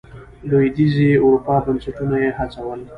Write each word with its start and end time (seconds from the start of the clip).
لوېدیځې 0.49 1.09
اروپا 1.25 1.55
بنسټونه 1.65 2.15
یې 2.23 2.29
هڅول. 2.37 2.79